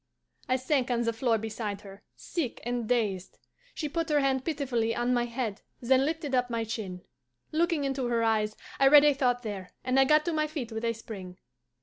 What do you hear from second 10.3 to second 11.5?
my feet with a spring.